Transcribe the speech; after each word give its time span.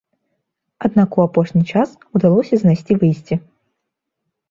Аднак 0.89 1.09
у 1.19 1.21
апошні 1.27 1.63
час 1.75 1.89
удалося 2.21 2.53
знайсці 2.65 2.93
выйсце. 3.05 3.43